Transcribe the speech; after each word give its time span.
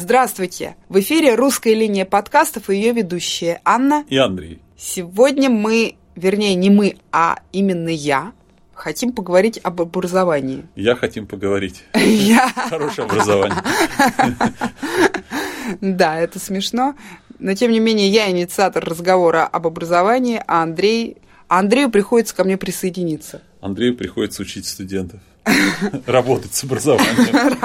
Здравствуйте! 0.00 0.76
В 0.88 1.00
эфире 1.00 1.34
«Русская 1.34 1.74
линия 1.74 2.04
подкастов» 2.04 2.70
и 2.70 2.76
ее 2.76 2.92
ведущие 2.92 3.60
Анна 3.64 4.04
и 4.08 4.16
Андрей. 4.16 4.60
Сегодня 4.76 5.50
мы, 5.50 5.96
вернее, 6.14 6.54
не 6.54 6.70
мы, 6.70 6.98
а 7.10 7.40
именно 7.50 7.88
я, 7.88 8.32
хотим 8.74 9.12
поговорить 9.12 9.58
об 9.60 9.80
образовании. 9.80 10.68
Я 10.76 10.94
хотим 10.94 11.26
поговорить. 11.26 11.82
Я... 11.94 12.48
Хорошее 12.48 13.08
образование. 13.08 13.58
Да, 15.80 16.18
это 16.18 16.38
смешно. 16.38 16.94
Но, 17.40 17.54
тем 17.54 17.72
не 17.72 17.80
менее, 17.80 18.08
я 18.08 18.30
инициатор 18.30 18.82
разговора 18.82 19.46
об 19.46 19.66
образовании, 19.66 20.40
а 20.46 20.62
Андрей... 20.62 21.18
Андрею 21.48 21.90
приходится 21.90 22.34
ко 22.34 22.44
мне 22.44 22.56
присоединиться. 22.56 23.42
Андрею 23.60 23.96
приходится 23.96 24.42
учить 24.42 24.66
студентов. 24.66 25.20
Работать 26.06 26.54
с 26.54 26.64
образованием. 26.64 27.58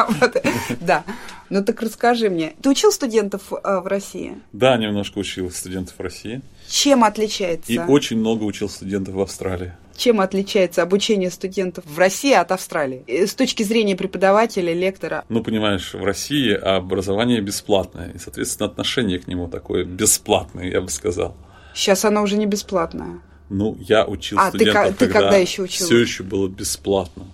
Да. 0.79 1.03
Ну 1.49 1.63
так 1.63 1.81
расскажи 1.81 2.29
мне. 2.29 2.53
Ты 2.61 2.69
учил 2.69 2.91
студентов 2.91 3.51
э, 3.51 3.79
в 3.79 3.87
России? 3.87 4.39
Да, 4.53 4.77
немножко 4.77 5.19
учил 5.19 5.51
студентов 5.51 5.95
в 5.97 6.01
России. 6.01 6.41
Чем 6.67 7.03
отличается? 7.03 7.71
И 7.71 7.77
очень 7.77 8.17
много 8.17 8.43
учил 8.43 8.69
студентов 8.69 9.15
в 9.15 9.21
Австралии. 9.21 9.73
Чем 9.95 10.21
отличается 10.21 10.81
обучение 10.81 11.29
студентов 11.29 11.85
в 11.85 11.97
России 11.99 12.33
от 12.33 12.51
Австралии? 12.51 13.03
Э, 13.07 13.27
с 13.27 13.35
точки 13.35 13.63
зрения 13.63 13.95
преподавателя, 13.95 14.73
лектора? 14.73 15.25
Ну, 15.29 15.43
понимаешь, 15.43 15.93
в 15.93 16.03
России 16.03 16.53
образование 16.53 17.41
бесплатное, 17.41 18.11
и, 18.11 18.17
соответственно, 18.17 18.69
отношение 18.69 19.19
к 19.19 19.27
нему 19.27 19.47
такое 19.47 19.83
бесплатное, 19.83 20.65
я 20.65 20.81
бы 20.81 20.89
сказал. 20.89 21.35
Сейчас 21.75 22.05
оно 22.05 22.23
уже 22.23 22.37
не 22.37 22.45
бесплатное. 22.45 23.19
Ну, 23.49 23.77
я 23.79 24.05
учил 24.05 24.39
а, 24.39 24.49
студентов, 24.49 24.97
ты, 24.97 25.05
ты 25.05 25.13
когда 25.13 25.37
еще 25.37 25.63
учил? 25.63 25.85
Все 25.85 25.99
еще 25.99 26.23
было 26.23 26.47
бесплатно. 26.47 27.25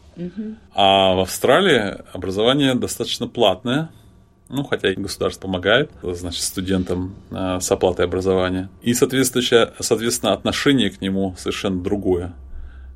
А 0.74 1.16
в 1.16 1.20
Австралии 1.20 1.98
образование 2.14 2.76
достаточно 2.76 3.28
платное, 3.28 3.90
ну, 4.50 4.64
хотя 4.64 4.92
и 4.92 4.96
государство 4.96 5.48
помогает, 5.48 5.92
значит, 6.02 6.42
студентам 6.42 7.16
э, 7.32 7.60
с 7.60 7.72
оплатой 7.72 8.06
образования. 8.06 8.70
И, 8.82 8.94
соответственно, 8.94 9.74
соответственно, 9.80 10.34
отношение 10.34 10.90
к 10.90 11.02
нему 11.02 11.36
совершенно 11.38 11.82
другое. 11.82 12.34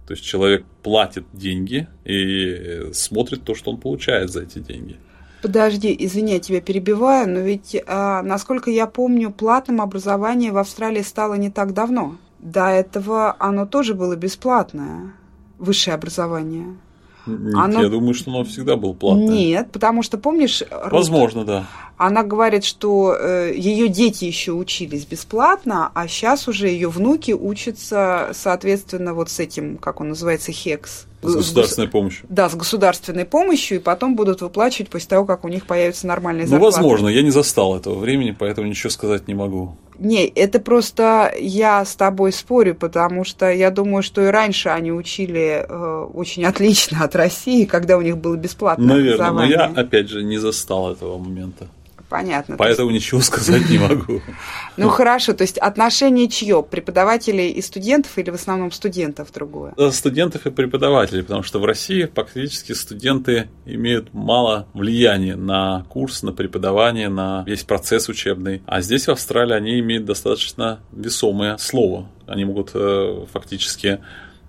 То 0.08 0.14
есть 0.14 0.24
человек 0.24 0.66
платит 0.82 1.26
деньги 1.32 1.88
и 2.04 2.90
смотрит 2.94 3.44
то, 3.44 3.56
что 3.56 3.72
он 3.72 3.78
получает 3.78 4.32
за 4.32 4.42
эти 4.42 4.60
деньги. 4.60 4.98
Подожди, 5.42 5.96
извини, 6.00 6.34
я 6.34 6.40
тебя 6.40 6.62
перебиваю, 6.62 7.30
но 7.30 7.40
ведь, 7.40 7.76
а, 7.86 8.22
насколько 8.22 8.72
я 8.72 8.88
помню, 8.88 9.30
платным 9.30 9.82
образование 9.82 10.52
в 10.52 10.58
Австралии 10.58 11.02
стало 11.02 11.34
не 11.34 11.52
так 11.52 11.74
давно. 11.74 12.18
До 12.40 12.68
этого 12.68 13.36
оно 13.40 13.66
тоже 13.66 13.94
было 13.94 14.16
бесплатное, 14.16 15.14
высшее 15.60 15.96
образование. 15.96 16.78
Оно... 17.26 17.82
Я 17.82 17.90
думаю, 17.90 18.14
что 18.14 18.32
оно 18.32 18.44
всегда 18.44 18.76
было 18.76 18.94
платное. 18.94 19.28
Нет, 19.28 19.72
потому 19.72 20.04
что, 20.04 20.18
помнишь... 20.18 20.64
Возможно, 20.92 21.42
Рут, 21.42 21.48
да. 21.48 21.68
Она 21.98 22.24
говорит, 22.24 22.66
что 22.66 23.16
э, 23.16 23.54
ее 23.56 23.88
дети 23.88 24.26
еще 24.26 24.52
учились 24.52 25.06
бесплатно, 25.06 25.92
а 25.94 26.08
сейчас 26.08 26.48
уже 26.48 26.68
ее 26.68 26.90
внуки 26.90 27.32
учатся, 27.32 28.32
соответственно, 28.34 29.14
вот 29.14 29.30
с 29.30 29.40
этим, 29.40 29.78
как 29.78 30.02
он 30.02 30.10
называется, 30.10 30.52
ХЕКС. 30.52 31.06
С 31.24 31.36
государственной 31.36 31.88
помощью. 31.88 32.26
Да, 32.30 32.50
с 32.50 32.56
государственной 32.56 33.26
помощью, 33.26 33.78
и 33.78 33.82
потом 33.82 34.16
будут 34.16 34.42
выплачивать 34.42 34.90
после 34.90 35.08
того, 35.08 35.26
как 35.26 35.46
у 35.46 35.48
них 35.48 35.66
появится 35.66 36.08
нормальная 36.08 36.46
зарплата. 36.46 36.78
Ну, 36.78 36.84
возможно, 36.84 37.08
я 37.08 37.22
не 37.22 37.32
застал 37.32 37.76
этого 37.78 37.98
времени, 37.98 38.36
поэтому 38.38 38.68
ничего 38.68 38.90
сказать 38.90 39.28
не 39.28 39.34
могу. 39.34 39.76
Не, 40.00 40.26
это 40.26 40.60
просто 40.60 41.34
я 41.40 41.86
с 41.86 41.96
тобой 41.96 42.32
спорю, 42.32 42.76
потому 42.76 43.24
что 43.24 43.52
я 43.52 43.70
думаю, 43.70 44.04
что 44.04 44.22
и 44.22 44.26
раньше 44.26 44.70
они 44.70 44.92
учили 44.92 45.66
э, 45.68 46.08
очень 46.14 46.46
отлично 46.46 47.04
от 47.04 47.16
России, 47.16 47.66
когда 47.66 47.98
у 47.98 48.02
них 48.02 48.18
было 48.18 48.36
бесплатное 48.36 48.88
Наверное, 48.88 49.28
образование. 49.28 49.58
но 49.58 49.64
я, 49.64 49.82
опять 49.82 50.10
же, 50.10 50.24
не 50.24 50.38
застал 50.38 50.92
этого 50.92 51.18
момента. 51.18 51.68
Понятно. 52.14 52.58
Поэтому 52.58 52.92
есть... 52.92 53.06
ничего 53.06 53.22
сказать 53.22 53.68
не 53.72 53.80
могу. 53.80 54.22
Ну 54.76 54.90
хорошо, 54.90 55.34
то 55.34 55.44
есть 55.44 55.60
отношение 55.60 56.28
чье? 56.28 56.64
Преподавателей 56.64 57.52
и 57.52 57.62
студентов 57.62 58.18
или 58.18 58.32
в 58.32 58.36
основном 58.36 58.72
студентов 58.72 59.32
другое? 59.32 59.74
Студентов 59.92 60.48
и 60.48 60.52
преподавателей, 60.52 61.22
потому 61.22 61.44
что 61.44 61.60
в 61.60 61.66
России 61.66 62.10
фактически 62.12 62.72
студенты 62.74 63.50
имеют 63.66 64.14
мало 64.14 64.68
влияния 64.74 65.36
на 65.36 65.86
курс, 65.90 66.24
на 66.24 66.34
преподавание, 66.34 67.10
на 67.10 67.44
весь 67.46 67.64
процесс 67.64 68.10
учебный. 68.10 68.64
А 68.66 68.82
здесь 68.82 69.06
в 69.06 69.12
Австралии 69.12 69.56
они 69.56 69.80
имеют 69.80 70.06
достаточно 70.06 70.80
весомое 70.92 71.58
слово. 71.58 72.08
Они 72.26 72.46
могут 72.46 72.72
э, 72.74 73.26
фактически 73.32 74.00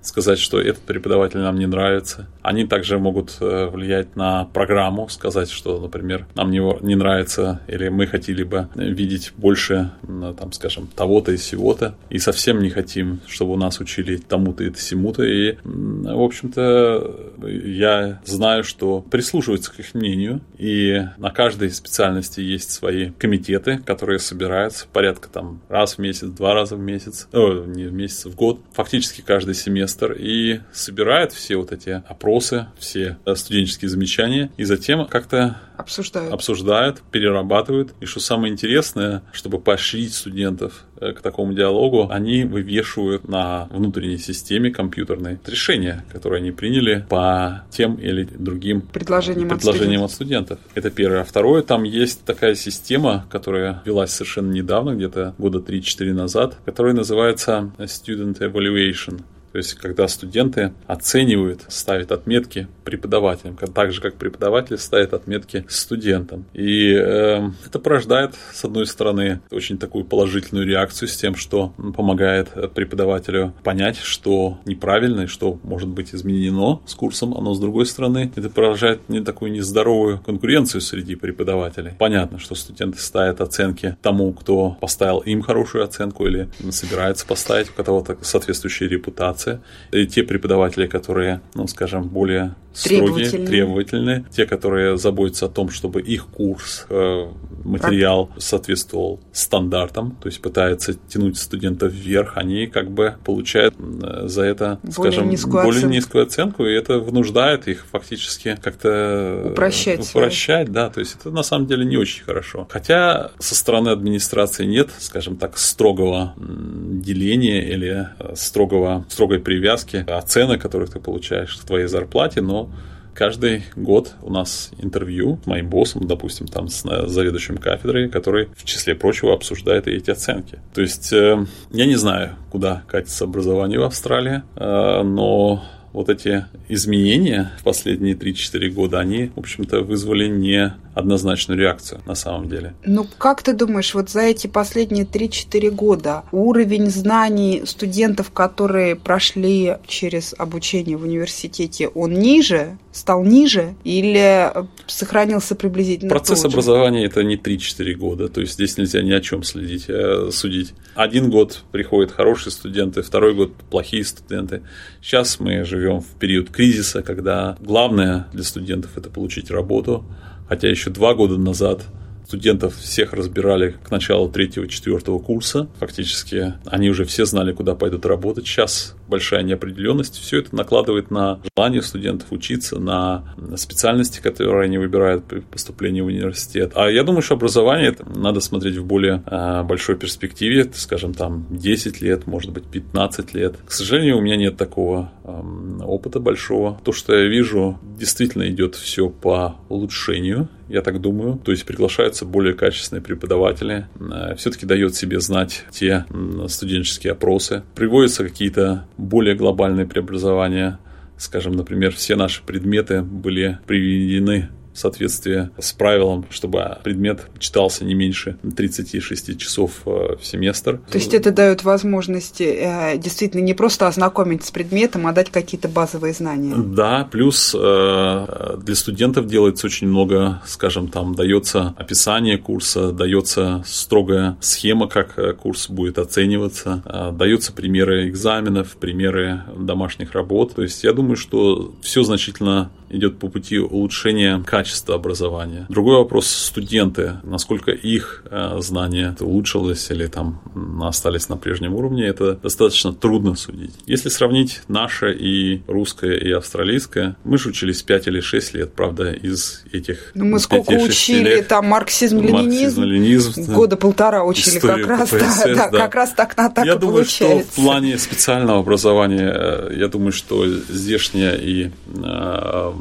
сказать, 0.06 0.38
что 0.38 0.60
этот 0.60 0.82
преподаватель 0.82 1.41
нам 1.41 1.59
не 1.59 1.66
нравится. 1.66 2.28
Они 2.42 2.66
также 2.66 2.98
могут 2.98 3.37
э, 3.41 3.66
влиять 3.66 4.16
на 4.16 4.44
программу, 4.44 5.09
сказать, 5.09 5.50
что, 5.50 5.81
например, 5.81 6.26
нам 6.34 6.50
не, 6.50 6.60
не 6.84 6.94
нравится 6.94 7.60
или 7.66 7.88
мы 7.88 8.06
хотели 8.06 8.42
бы 8.44 8.69
видеть 8.75 9.32
больше, 9.37 9.92
там, 10.38 10.53
скажем, 10.53 10.88
того-то 10.94 11.32
и 11.32 11.37
сего-то, 11.37 11.94
и 12.10 12.19
совсем 12.19 12.60
не 12.60 12.70
хотим, 12.70 13.20
чтобы 13.26 13.53
у 13.53 13.56
нас 13.56 13.81
учили 13.81 14.16
тому-то 14.16 14.65
и 14.65 14.70
всему-то. 14.70 15.25
И, 15.25 15.56
в 15.65 16.22
общем-то, 16.22 17.34
я 17.47 18.21
знаю, 18.25 18.65
что 18.65 19.00
прислушиваются 19.00 19.72
к 19.72 19.78
их 19.81 19.94
мнению, 19.94 20.41
и 20.59 21.03
на 21.19 21.31
каждой 21.31 21.71
специальности 21.71 22.41
есть 22.41 22.71
свои 22.71 23.10
комитеты, 23.10 23.78
которые 23.78 24.19
собираются 24.19 24.87
порядка 24.93 25.28
там 25.28 25.60
раз 25.69 25.94
в 25.94 25.99
месяц, 25.99 26.28
два 26.28 26.54
раза 26.54 26.77
в 26.77 26.81
месяц, 26.81 27.28
о, 27.33 27.65
не 27.65 27.84
в 27.84 27.93
месяц, 27.93 28.27
в 28.27 28.34
год, 28.34 28.60
фактически 28.72 29.21
каждый 29.21 29.54
семестр 29.54 30.12
и 30.12 30.60
собирает 30.72 31.33
все 31.33 31.56
вот 31.56 31.72
эти 31.72 32.03
опросы, 32.06 32.66
все 32.78 33.19
э, 33.25 33.34
студенческие 33.34 33.88
замечания, 33.88 34.50
и 34.56 34.65
затем 34.65 35.06
как-то 35.06 35.60
обсуждают. 35.77 36.33
обсуждают, 36.33 37.03
перерабатывают. 37.11 37.95
И 38.01 38.07
что 38.07 38.21
самое 38.21 38.53
интересное, 38.53 39.23
чтобы 39.33 39.59
поощрить 39.59 40.15
студентов 40.15 40.85
э, 41.01 41.12
к 41.12 41.21
такому 41.21 41.53
диалогу, 41.53 42.09
они 42.11 42.45
вывешивают 42.45 43.29
на 43.29 43.67
внутренней 43.71 44.19
системе 44.19 44.71
компьютерной 44.71 45.39
решения, 45.47 46.05
которые 46.13 46.41
они 46.41 46.51
приняли 46.51 47.07
по 47.09 47.65
тем 47.71 47.97
или 47.97 48.25
другим 48.25 48.83
предложениям, 48.83 49.49
предложениям 49.49 50.05
от, 50.05 50.11
студентов. 50.13 50.59
от 50.59 50.61
студентов. 50.61 50.75
Это 50.75 50.91
первое. 50.91 51.21
А 51.21 51.25
второе, 51.25 51.63
там 51.63 51.84
есть 51.84 52.25
такая 52.25 52.55
система, 52.55 53.27
которая 53.31 53.83
велась 53.84 54.11
совершенно 54.11 54.53
недавно, 54.53 54.95
где-то 54.95 55.34
года 55.39 55.59
3-4 55.59 56.13
назад, 56.13 56.57
которая 56.65 56.95
называется 56.95 57.73
Student 57.79 58.39
Evaluation. 58.39 59.23
То 59.54 59.59
есть, 59.59 59.75
когда 59.75 60.09
студенты 60.09 60.72
оценивают, 60.88 61.66
ставят 61.69 62.10
отметки 62.10 62.66
преподавателям, 62.82 63.56
так 63.56 63.92
же, 63.92 64.00
как 64.00 64.16
преподаватель 64.16 64.76
ставит 64.78 65.15
отметки 65.15 65.65
студентам. 65.69 66.44
И 66.54 66.92
э, 66.92 67.50
это 67.65 67.78
порождает, 67.78 68.34
с 68.53 68.65
одной 68.65 68.84
стороны, 68.88 69.42
очень 69.53 69.78
такую 69.78 70.06
положительную 70.06 70.66
реакцию 70.66 71.06
с 71.06 71.16
тем, 71.16 71.37
что 71.37 71.69
помогает 71.97 72.48
преподавателю 72.75 73.54
понять, 73.62 73.97
что 73.98 74.59
неправильно 74.65 75.20
и 75.20 75.26
что 75.26 75.60
может 75.62 75.88
быть 75.88 76.12
изменено 76.12 76.81
с 76.84 76.97
курсом, 76.97 77.31
но 77.31 77.54
с 77.54 77.60
другой 77.60 77.86
стороны, 77.86 78.32
это 78.34 78.50
порождает 78.50 79.09
не 79.09 79.21
такую 79.21 79.53
нездоровую 79.53 80.19
конкуренцию 80.19 80.81
среди 80.81 81.15
преподавателей. 81.15 81.92
Понятно, 81.97 82.41
что 82.41 82.56
студенты 82.56 82.98
ставят 82.98 83.41
оценки 83.41 83.97
тому, 84.03 84.32
кто 84.32 84.76
поставил 84.81 85.21
им 85.21 85.42
хорошую 85.42 85.84
оценку 85.84 86.26
или 86.26 86.48
собирается 86.71 87.25
поставить 87.25 87.71
у 87.71 87.81
кого-то 87.81 88.19
соответствующей 88.21 88.88
репутации 88.88 89.44
информация. 89.44 89.60
И 89.93 90.06
те 90.06 90.22
преподаватели, 90.22 90.87
которые, 90.87 91.41
ну, 91.55 91.66
скажем, 91.66 92.09
более 92.09 92.55
строгие, 92.75 93.06
требовательные. 93.06 93.47
требовательные, 93.47 94.25
те, 94.31 94.47
которые 94.47 94.97
заботятся 94.97 95.47
о 95.47 95.49
том, 95.49 95.71
чтобы 95.71 96.03
их 96.03 96.27
курс, 96.27 96.87
э, 96.91 97.27
материал 97.65 98.31
соответствовал 98.37 99.21
стандартам, 99.33 100.16
то 100.21 100.28
есть 100.28 100.43
пытаются 100.43 100.94
тянуть 100.94 101.38
студентов 101.38 101.93
вверх, 101.93 102.37
они 102.37 102.66
как 102.66 102.91
бы 102.91 103.15
получают 103.25 103.75
э, 103.78 104.27
за 104.27 104.43
это, 104.43 104.81
более 104.83 105.12
скажем, 105.12 105.31
низкую 105.31 105.65
более 105.65 105.78
оценку. 105.78 105.94
низкую 105.94 106.25
оценку, 106.25 106.66
и 106.66 106.72
это 106.72 106.99
вынуждает 106.99 107.69
их 107.69 107.87
фактически 107.91 108.59
как-то 108.60 109.43
упрощать, 109.53 110.00
упрощать, 110.10 110.72
да, 110.72 110.91
то 110.91 111.00
есть 111.00 111.16
это 111.21 111.31
на 111.31 111.43
самом 111.43 111.66
деле 111.66 111.84
не 111.84 111.97
очень 111.97 112.25
хорошо. 112.25 112.66
Хотя 112.71 113.31
со 113.39 113.54
стороны 113.54 113.91
администрации 113.91 114.66
нет, 114.66 114.91
скажем 114.98 115.36
так, 115.36 115.59
строгого 115.59 116.34
деления 116.36 117.63
или 117.63 118.09
э, 118.19 118.34
строгого, 118.34 119.04
строгой 119.09 119.34
привязки 119.39 120.04
оценок, 120.09 120.60
которых 120.60 120.91
ты 120.91 121.01
получаешь 121.01 121.57
к 121.57 121.65
твоей 121.65 121.86
зарплате, 121.86 122.41
но 122.41 122.71
Каждый 123.15 123.63
год 123.77 124.15
у 124.22 124.33
нас 124.33 124.71
интервью 124.78 125.39
с 125.45 125.47
моим 125.47 125.69
боссом, 125.69 126.04
допустим, 126.04 126.48
там 126.48 126.66
с 126.66 126.84
э, 126.84 127.07
заведующим 127.07 127.59
кафедрой, 127.59 128.09
который, 128.09 128.48
в 128.57 128.65
числе 128.65 128.97
прочего, 128.97 129.33
обсуждает 129.33 129.86
и 129.86 129.92
эти 129.92 130.10
оценки. 130.10 130.59
То 130.75 130.81
есть 130.81 131.13
э, 131.13 131.47
я 131.71 131.86
не 131.86 131.95
знаю, 131.95 132.36
куда 132.51 132.83
катится 132.89 133.25
образование 133.25 133.78
в 133.78 133.84
Австралии, 133.84 134.42
э, 134.57 135.03
но 135.04 135.65
вот 135.92 136.09
эти 136.09 136.47
изменения 136.69 137.53
в 137.60 137.63
последние 137.63 138.16
3-4 138.16 138.69
года, 138.71 138.98
они, 138.98 139.31
в 139.36 139.39
общем-то, 139.39 139.83
вызвали 139.83 140.27
не 140.27 140.75
однозначную 140.95 141.59
реакцию 141.59 142.01
на 142.07 142.15
самом 142.15 142.49
деле. 142.49 142.75
Ну, 142.85 143.07
как 143.19 143.43
ты 143.43 143.53
думаешь, 143.53 143.95
вот 143.95 144.11
за 144.11 144.23
эти 144.23 144.47
последние 144.47 145.05
3-4 145.05 145.71
года 145.71 146.23
уровень 146.33 146.91
знаний 146.91 147.63
студентов, 147.67 148.31
которые 148.31 148.97
прошли 148.97 149.77
через 149.87 150.35
обучение 150.39 150.97
в 150.97 151.03
университете, 151.03 151.89
он 151.89 152.15
ниже, 152.15 152.79
стал 152.93 153.25
ниже 153.25 153.75
или 153.85 154.53
сохранился 154.87 155.55
приблизительно 155.55 156.11
Процесс 156.11 156.45
образования– 156.45 157.05
это 157.07 157.25
не 157.25 157.37
3-4 157.37 157.95
года, 157.95 158.29
то 158.29 158.41
есть 158.41 158.55
здесь 158.55 158.79
нельзя 158.79 159.03
ни 159.03 159.13
о 159.13 159.21
чем 159.21 159.43
следить, 159.43 159.87
э, 159.89 160.31
судить. 160.31 160.75
Один 160.95 161.31
год 161.31 161.65
приходят 161.73 162.13
хорошие 162.13 162.53
студенты, 162.53 163.03
второй 163.03 163.35
год 163.35 163.53
плохие 163.71 164.05
студенты. 164.05 164.63
Сейчас 165.03 165.41
мы 165.41 165.65
живем 165.65 166.01
в 166.01 166.07
период 166.21 166.51
кризиса, 166.51 167.03
когда 167.03 167.57
главное 167.61 168.29
для 168.33 168.45
студентов– 168.45 168.93
это 168.97 169.11
получить 169.11 169.51
работу, 169.51 170.05
хотя 170.49 170.69
еще 170.69 170.91
два 170.91 171.15
года 171.15 171.39
назад 171.39 171.87
студентов 172.27 172.77
всех 172.77 173.13
разбирали 173.13 173.77
к 173.83 173.91
началу 173.91 174.29
третьего-четвертого 174.29 175.19
курса. 175.19 175.69
Фактически 175.79 176.55
они 176.67 176.91
уже 176.91 177.05
все 177.05 177.25
знали, 177.25 177.53
куда 177.53 177.75
пойдут 177.75 178.07
работать. 178.07 178.47
Сейчас 178.47 178.97
большая 179.09 179.43
неопределенность. 179.43 180.19
Все 180.19 180.39
это 180.41 180.55
накладывает 180.57 181.11
на 181.11 181.41
желание 181.57 181.83
студентов 181.83 182.33
учиться, 182.33 182.79
на 182.79 183.25
специальности, 183.57 184.21
которые 184.21 184.65
они 184.65 184.79
выбирают 184.79 185.25
при 185.25 185.41
поступлении 185.41 186.01
в 186.01 186.07
университет. 186.07 186.73
А 186.75 186.89
я 186.91 187.05
думаю, 187.05 187.23
что 187.23 187.35
образование 187.35 187.89
это 187.89 188.05
надо 188.19 188.41
смотреть 188.41 188.77
в 188.77 188.85
более 188.85 189.23
э, 189.27 189.63
большой 189.63 189.97
перспективе, 189.97 190.71
скажем, 190.75 191.15
там 191.15 191.47
10 191.51 192.01
лет, 192.01 192.27
может 192.27 192.53
быть, 192.53 192.65
15 192.65 193.35
лет. 193.35 193.57
К 193.65 193.71
сожалению, 193.71 194.19
у 194.19 194.21
меня 194.21 194.37
нет 194.37 194.57
такого 194.57 195.13
опыта 195.24 196.21
большого. 196.21 196.78
То, 196.84 196.92
что 196.92 197.15
я 197.16 197.26
вижу, 197.26 197.78
действительно 197.82 198.48
идет 198.48 198.74
все 198.74 199.09
по 199.09 199.56
улучшению 199.68 200.48
я 200.68 200.82
так 200.82 201.00
думаю. 201.00 201.38
То 201.44 201.53
есть 201.53 201.65
приглашаются 201.65 202.24
более 202.24 202.54
качественные 202.54 203.03
преподаватели. 203.03 203.86
Э, 204.00 204.34
Все-таки 204.36 204.66
дает 204.66 204.94
себе 204.94 205.21
знать 205.21 205.65
те 205.71 206.04
студенческие 206.48 207.12
опросы. 207.12 207.62
Приводятся 207.74 208.24
какие-то 208.24 208.86
более 208.97 209.34
глобальные 209.34 209.86
преобразования. 209.86 210.78
Скажем, 211.16 211.53
например, 211.53 211.94
все 211.94 212.16
наши 212.16 212.42
предметы 212.42 213.03
были 213.03 213.59
приведены 213.66 214.48
соответствии 214.74 215.50
с 215.59 215.72
правилом, 215.72 216.26
чтобы 216.30 216.78
предмет 216.82 217.22
читался 217.38 217.84
не 217.84 217.94
меньше 217.94 218.36
36 218.56 219.38
часов 219.38 219.82
э, 219.86 220.16
в 220.21 220.24
семестр. 220.24 220.80
То 220.91 220.98
есть 220.98 221.15
это 221.15 221.30
дает 221.30 221.65
возможность 221.65 222.41
э, 222.41 222.98
действительно 222.98 223.41
не 223.41 223.54
просто 223.54 223.86
ознакомить 223.86 224.44
с 224.44 224.50
предметом, 224.50 225.06
а 225.06 225.12
дать 225.12 225.30
какие-то 225.30 225.68
базовые 225.68 226.12
знания. 226.12 226.54
Да, 226.56 227.09
плюс 227.10 227.54
э, 227.59 228.56
для 228.59 228.74
студентов 228.74 229.26
делается 229.26 229.66
очень 229.66 229.88
много, 229.88 230.42
скажем, 230.47 230.88
там 230.88 231.15
дается 231.15 231.74
описание 231.76 232.38
курса, 232.38 232.92
дается 232.92 233.62
строгая 233.66 234.36
схема, 234.41 234.88
как 234.88 235.36
курс 235.38 235.68
будет 235.68 235.98
оцениваться, 235.98 237.12
даются 237.12 237.53
примеры 237.53 238.09
экзаменов, 238.09 238.76
примеры 238.76 239.42
домашних 239.56 240.12
работ. 240.12 240.54
То 240.54 240.62
есть 240.62 240.84
я 240.84 240.92
думаю, 240.92 241.16
что 241.16 241.74
все 241.82 242.03
значительно 242.03 242.71
идет 242.95 243.19
по 243.19 243.29
пути 243.29 243.59
улучшения 243.59 244.43
качества 244.47 244.95
образования. 244.95 245.67
Другой 245.69 245.97
вопрос 245.97 246.27
студенты, 246.27 247.15
насколько 247.23 247.71
их 247.71 248.25
э, 248.31 248.59
знания 248.61 249.15
улучшилось 249.21 249.91
или 249.91 250.07
там 250.07 250.41
остались 250.83 251.29
на 251.29 251.37
прежнем 251.37 251.75
уровне, 251.75 252.07
это 252.07 252.35
достаточно 252.35 252.93
трудно 252.93 253.35
судить. 253.35 253.75
Если 253.87 254.09
сравнить 254.09 254.63
наше 254.69 255.13
и 255.13 255.63
русское 255.67 256.17
и 256.17 256.31
австралийское, 256.31 257.17
мы 257.25 257.38
же 257.38 257.50
учились 257.50 257.83
5 257.83 258.07
или 258.09 258.21
6 258.21 258.55
лет, 258.55 258.73
правда, 258.73 259.12
из 259.12 259.64
этих 259.73 260.12
Ну 260.14 260.25
мы 260.25 260.38
сколько 260.38 260.73
учили, 260.73 261.37
лет, 261.37 261.49
там 261.49 261.67
марксизм-ленинизм, 261.67 262.81
марксизм, 262.81 263.55
года 263.55 263.76
полтора 263.76 264.25
учили 264.25 264.59
как 264.59 264.87
раз, 264.87 265.09
ППСС, 265.11 265.45
да, 265.45 265.71
да, 265.71 265.79
как 265.79 265.95
раз 265.95 266.12
так 266.12 266.37
на 266.37 266.50
так 266.50 266.64
Я 266.64 266.76
думаю, 266.76 267.05
получается. 267.05 267.52
что 267.52 267.61
в 267.61 267.64
плане 267.64 267.99
специального 267.99 268.61
образования, 268.61 269.33
э, 269.35 269.75
я 269.76 269.88
думаю, 269.88 270.12
что 270.12 270.47
здешнее 270.47 271.38
и 271.41 271.71
э, 271.87 272.73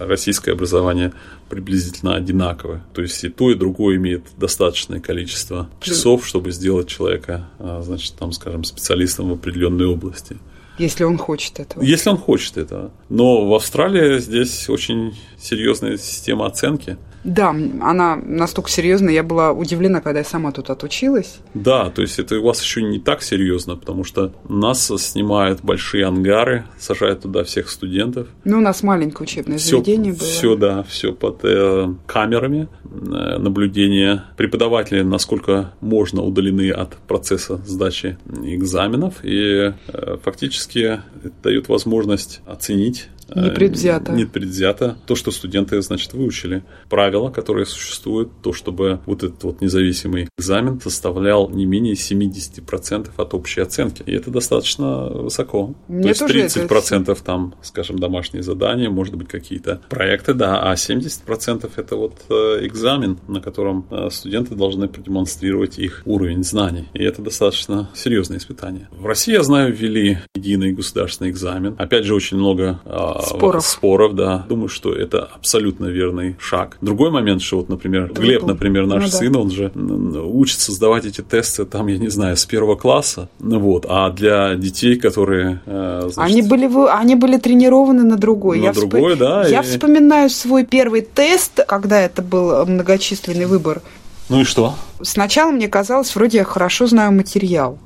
российское 0.00 0.52
образование 0.52 1.12
приблизительно 1.48 2.14
одинаковы. 2.14 2.80
То 2.94 3.02
есть 3.02 3.22
и 3.24 3.28
то, 3.28 3.50
и 3.50 3.54
другое 3.54 3.96
имеет 3.96 4.24
достаточное 4.36 5.00
количество 5.00 5.68
часов, 5.80 6.26
чтобы 6.26 6.50
сделать 6.52 6.88
человека, 6.88 7.48
а, 7.58 7.82
значит, 7.82 8.14
там, 8.18 8.32
скажем, 8.32 8.64
специалистом 8.64 9.30
в 9.30 9.32
определенной 9.32 9.86
области. 9.86 10.36
Если 10.78 11.04
он 11.04 11.16
хочет 11.16 11.58
этого. 11.58 11.82
Если 11.82 12.10
он 12.10 12.18
хочет 12.18 12.58
этого. 12.58 12.90
Но 13.08 13.46
в 13.48 13.54
Австралии 13.54 14.18
здесь 14.18 14.68
очень 14.68 15.16
серьезная 15.38 15.96
система 15.96 16.46
оценки. 16.46 16.98
Да, 17.26 17.50
она 17.80 18.16
настолько 18.16 18.70
серьезная, 18.70 19.12
я 19.12 19.24
была 19.24 19.50
удивлена, 19.50 20.00
когда 20.00 20.20
я 20.20 20.24
сама 20.24 20.52
тут 20.52 20.70
отучилась. 20.70 21.38
Да, 21.54 21.90
то 21.90 22.00
есть 22.02 22.20
это 22.20 22.38
у 22.38 22.44
вас 22.44 22.62
еще 22.62 22.82
не 22.82 23.00
так 23.00 23.20
серьезно, 23.22 23.74
потому 23.74 24.04
что 24.04 24.32
нас 24.48 24.86
снимают 24.86 25.60
большие 25.60 26.06
ангары, 26.06 26.64
сажают 26.78 27.22
туда 27.22 27.42
всех 27.42 27.68
студентов. 27.68 28.28
Ну, 28.44 28.58
у 28.58 28.60
нас 28.60 28.84
маленькое 28.84 29.24
учебное 29.24 29.58
все, 29.58 29.70
заведение 29.70 30.12
было. 30.12 30.22
Все, 30.22 30.56
да, 30.56 30.82
все 30.84 31.12
под 31.12 31.40
э, 31.42 31.92
камерами 32.06 32.68
э, 32.84 33.38
наблюдения. 33.38 34.24
Преподаватели, 34.36 35.02
насколько 35.02 35.72
можно, 35.80 36.22
удалены 36.22 36.70
от 36.70 36.96
процесса 37.08 37.60
сдачи 37.66 38.18
экзаменов, 38.44 39.24
и 39.24 39.72
э, 39.88 40.16
фактически 40.22 41.00
это 41.24 41.34
дает 41.42 41.68
возможность 41.68 42.40
оценить 42.46 43.08
Непредвзято. 43.34 44.12
Непредвзято. 44.12 44.96
То, 45.06 45.14
что 45.14 45.30
студенты, 45.30 45.80
значит, 45.82 46.12
выучили. 46.12 46.62
Правила, 46.88 47.30
которые 47.30 47.66
существуют, 47.66 48.30
то, 48.42 48.52
чтобы 48.52 49.00
вот 49.06 49.22
этот 49.22 49.42
вот 49.42 49.60
независимый 49.60 50.28
экзамен 50.38 50.80
составлял 50.80 51.50
не 51.50 51.66
менее 51.66 51.94
70% 51.94 53.10
от 53.16 53.34
общей 53.34 53.60
оценки. 53.60 54.02
И 54.06 54.12
это 54.12 54.30
достаточно 54.30 55.06
высоко. 55.06 55.74
Мне 55.88 56.14
то 56.14 56.26
есть 56.26 56.56
30% 56.56 57.02
это... 57.02 57.14
там, 57.22 57.54
скажем, 57.62 57.98
домашние 57.98 58.42
задания, 58.42 58.90
может 58.90 59.14
быть, 59.16 59.28
какие-то 59.28 59.80
проекты, 59.88 60.34
да, 60.34 60.62
а 60.62 60.74
70% 60.74 61.70
это 61.76 61.96
вот 61.96 62.24
э, 62.28 62.66
экзамен, 62.66 63.18
на 63.28 63.40
котором 63.40 63.86
э, 63.90 64.08
студенты 64.10 64.54
должны 64.54 64.88
продемонстрировать 64.88 65.78
их 65.78 66.02
уровень 66.04 66.44
знаний. 66.44 66.88
И 66.94 67.02
это 67.02 67.22
достаточно 67.22 67.90
серьезное 67.94 68.38
испытание. 68.38 68.88
В 68.92 69.06
России, 69.06 69.32
я 69.32 69.42
знаю, 69.42 69.74
ввели 69.74 70.18
единый 70.34 70.72
государственный 70.72 71.30
экзамен. 71.30 71.74
Опять 71.78 72.04
же, 72.04 72.14
очень 72.14 72.36
много 72.36 72.80
а, 72.84 73.15
споров. 73.22 73.66
споров, 73.66 74.14
да. 74.14 74.44
Думаю, 74.48 74.68
что 74.68 74.92
это 74.92 75.28
абсолютно 75.34 75.86
верный 75.86 76.36
шаг. 76.38 76.76
Другой 76.80 77.10
момент, 77.10 77.42
что 77.42 77.58
вот, 77.58 77.68
например, 77.68 78.12
Глеб, 78.12 78.44
например, 78.44 78.86
наш 78.86 79.04
ну, 79.04 79.08
сын, 79.08 79.32
да. 79.32 79.38
он 79.40 79.50
же 79.50 79.72
учится 79.74 80.72
сдавать 80.72 81.04
эти 81.04 81.20
тесты, 81.20 81.64
там, 81.64 81.86
я 81.86 81.98
не 81.98 82.08
знаю, 82.08 82.36
с 82.36 82.44
первого 82.46 82.76
класса, 82.76 83.28
ну 83.38 83.58
вот, 83.58 83.86
а 83.88 84.10
для 84.10 84.54
детей, 84.54 84.96
которые... 84.96 85.60
Э, 85.66 86.08
значит, 86.10 86.32
они, 86.32 86.42
были, 86.42 86.90
они 86.90 87.14
были 87.14 87.36
тренированы 87.36 88.02
на 88.02 88.16
другой. 88.16 88.60
На 88.60 88.64
я 88.64 88.72
другой, 88.72 89.12
всп... 89.12 89.20
да. 89.20 89.46
Я 89.46 89.60
и... 89.60 89.62
вспоминаю 89.62 90.30
свой 90.30 90.64
первый 90.64 91.02
тест, 91.02 91.60
когда 91.66 92.00
это 92.00 92.22
был 92.22 92.64
многочисленный 92.66 93.46
выбор. 93.46 93.82
Ну 94.28 94.40
и 94.40 94.44
что? 94.44 94.74
Сначала 95.02 95.52
мне 95.52 95.68
казалось, 95.68 96.14
вроде 96.16 96.38
я 96.38 96.44
хорошо 96.44 96.86
знаю 96.86 97.12
материал. 97.12 97.78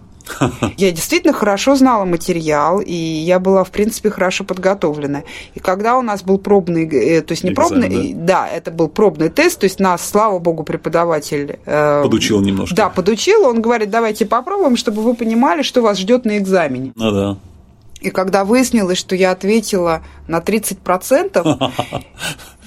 Я 0.77 0.93
действительно 0.93 1.33
хорошо 1.33 1.75
знала 1.77 2.05
материал, 2.05 2.81
и 2.81 2.95
я 2.95 3.39
была, 3.39 3.65
в 3.65 3.71
принципе, 3.71 4.11
хорошо 4.11 4.45
подготовлена. 4.45 5.23
И 5.55 5.61
когда 5.61 5.99
у 5.99 6.03
нас 6.03 6.23
был 6.23 6.39
пробный, 6.39 6.87
э, 6.87 7.23
то 7.23 7.33
есть 7.33 7.45
не 7.45 7.53
Экзамен, 7.53 7.83
пробный, 7.83 8.15
да? 8.15 8.25
да, 8.27 8.49
это 8.49 8.71
был 8.71 8.89
пробный 8.89 9.29
тест, 9.29 9.61
то 9.61 9.65
есть 9.65 9.81
нас, 9.81 10.09
слава 10.09 10.39
богу, 10.39 10.62
преподаватель... 10.62 11.59
Э, 11.67 12.03
подучил 12.03 12.41
немножко. 12.41 12.75
Да, 12.75 12.89
подучил. 12.89 13.45
Он 13.45 13.61
говорит, 13.61 13.91
давайте 13.91 14.27
попробуем, 14.27 14.77
чтобы 14.77 15.03
вы 15.03 15.15
понимали, 15.15 15.62
что 15.62 15.83
вас 15.83 15.99
ждет 15.99 16.25
на 16.25 16.39
экзамене. 16.39 16.93
Ну 16.95 17.11
да. 17.11 17.37
И 18.00 18.11
когда 18.11 18.45
выяснилось, 18.45 18.99
что 18.99 19.15
я 19.15 19.31
ответила 19.31 20.03
на 20.27 20.39
30%, 20.39 21.73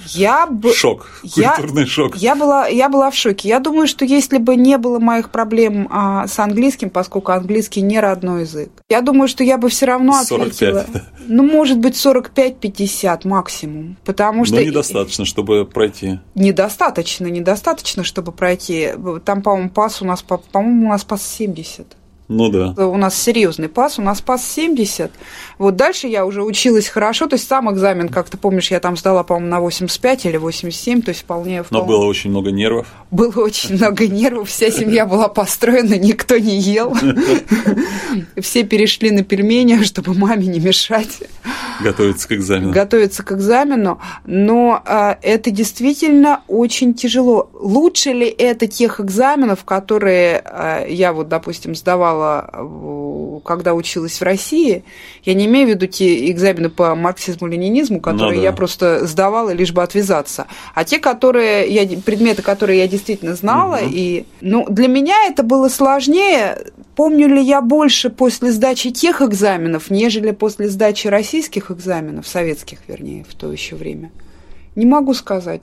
я 0.08 0.46
б... 0.46 0.72
Шок, 0.72 1.06
культурный 1.22 1.82
я... 1.82 1.86
шок. 1.86 2.16
Я 2.16 2.34
была, 2.34 2.66
я 2.66 2.88
была 2.88 3.10
в 3.10 3.14
шоке. 3.14 3.48
Я 3.48 3.60
думаю, 3.60 3.86
что 3.86 4.04
если 4.04 4.38
бы 4.38 4.56
не 4.56 4.78
было 4.78 4.98
моих 4.98 5.30
проблем 5.30 5.88
а, 5.90 6.26
с 6.26 6.38
английским, 6.38 6.90
поскольку 6.90 7.32
английский 7.32 7.80
не 7.80 8.00
родной 8.00 8.42
язык, 8.42 8.70
я 8.88 9.00
думаю, 9.00 9.28
что 9.28 9.44
я 9.44 9.58
бы 9.58 9.68
все 9.68 9.86
равно 9.86 10.14
ответила. 10.14 10.80
45, 10.80 10.92
да. 10.92 11.02
Ну, 11.26 11.42
может 11.42 11.78
быть, 11.78 11.94
45-50 11.94 13.26
максимум. 13.26 13.96
Потому 14.04 14.44
что... 14.44 14.56
Но 14.56 14.62
недостаточно, 14.62 15.24
чтобы 15.24 15.64
пройти. 15.64 16.20
Недостаточно, 16.34 17.26
недостаточно, 17.26 18.04
чтобы 18.04 18.32
пройти. 18.32 18.90
Там, 19.24 19.42
по-моему, 19.42 19.70
пас 19.70 20.02
у 20.02 20.04
нас, 20.04 20.22
по-моему, 20.22 20.86
у 20.86 20.90
нас 20.90 21.04
пас 21.04 21.26
70. 21.26 21.96
Ну 22.28 22.48
да. 22.48 22.72
У 22.86 22.96
нас 22.96 23.20
серьезный 23.20 23.68
пас, 23.68 23.98
у 23.98 24.02
нас 24.02 24.22
пас 24.22 24.50
70. 24.50 25.10
Вот 25.58 25.76
дальше 25.76 26.06
я 26.08 26.24
уже 26.24 26.42
училась 26.42 26.88
хорошо, 26.88 27.26
то 27.26 27.34
есть 27.34 27.46
сам 27.46 27.72
экзамен, 27.72 28.08
как 28.08 28.30
ты 28.30 28.38
помнишь, 28.38 28.70
я 28.70 28.80
там 28.80 28.96
сдала, 28.96 29.22
по-моему, 29.24 29.50
на 29.50 29.60
85 29.60 30.26
или 30.26 30.36
87, 30.38 31.02
то 31.02 31.10
есть 31.10 31.20
вполне... 31.20 31.62
вполне... 31.62 31.82
Но 31.82 31.86
было 31.86 32.06
очень 32.06 32.30
много 32.30 32.50
нервов. 32.50 32.86
Было 33.10 33.44
очень 33.44 33.74
много 33.76 34.08
нервов, 34.08 34.48
вся 34.48 34.70
семья 34.70 35.04
была 35.04 35.28
построена, 35.28 35.98
никто 35.98 36.38
не 36.38 36.58
ел. 36.58 36.96
Все 38.40 38.64
перешли 38.64 39.10
на 39.10 39.22
пельмени, 39.22 39.82
чтобы 39.84 40.14
маме 40.14 40.46
не 40.46 40.60
мешать. 40.60 41.22
Готовиться 41.80 42.28
к 42.28 42.32
экзамену. 42.32 42.72
Готовиться 42.72 43.22
к 43.22 43.32
экзамену, 43.32 44.00
но 44.24 44.82
а, 44.84 45.18
это 45.22 45.50
действительно 45.50 46.42
очень 46.48 46.94
тяжело. 46.94 47.50
Лучше 47.52 48.10
ли 48.10 48.26
это 48.26 48.66
тех 48.66 49.00
экзаменов, 49.00 49.64
которые 49.64 50.38
а, 50.44 50.86
я 50.86 51.12
вот, 51.12 51.28
допустим, 51.28 51.74
сдавала, 51.74 53.40
когда 53.44 53.74
училась 53.74 54.20
в 54.20 54.22
России? 54.22 54.84
Я 55.22 55.34
не 55.34 55.46
имею 55.46 55.66
в 55.66 55.70
виду 55.70 55.86
те 55.86 56.30
экзамены 56.30 56.70
по 56.70 56.94
марксизму-ленинизму, 56.94 58.00
которые 58.00 58.36
ну, 58.36 58.42
да. 58.42 58.48
я 58.48 58.52
просто 58.52 59.06
сдавала 59.06 59.50
лишь 59.50 59.72
бы 59.72 59.82
отвязаться, 59.82 60.46
а 60.74 60.84
те, 60.84 60.98
которые 60.98 61.68
я 61.68 61.84
предметы, 62.00 62.42
которые 62.42 62.80
я 62.80 62.88
действительно 62.88 63.34
знала, 63.34 63.76
угу. 63.76 63.90
и 63.90 64.26
ну 64.40 64.66
для 64.68 64.88
меня 64.88 65.26
это 65.26 65.42
было 65.42 65.68
сложнее 65.68 66.58
Помню 66.96 67.26
ли 67.26 67.42
я 67.42 67.60
больше 67.60 68.08
после 68.08 68.52
сдачи 68.52 68.90
тех 68.90 69.20
экзаменов, 69.20 69.90
нежели 69.90 70.30
после 70.30 70.68
сдачи 70.68 71.08
российских 71.08 71.72
экзаменов, 71.72 72.28
советских, 72.28 72.78
вернее, 72.86 73.24
в 73.28 73.34
то 73.34 73.50
еще 73.50 73.74
время? 73.74 74.12
Не 74.76 74.86
могу 74.86 75.12
сказать. 75.14 75.62